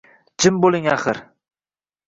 [0.45, 1.21] —Jim bo’ling, axir.